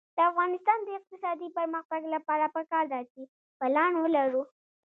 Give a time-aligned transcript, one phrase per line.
[0.15, 3.21] د افغانستان د اقتصادي پرمختګ لپاره پکار ده چې
[3.59, 4.43] پلان ولرو.